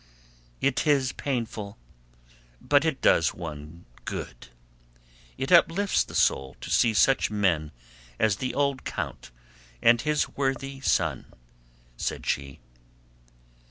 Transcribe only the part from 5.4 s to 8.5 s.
uplifts the soul to see such men as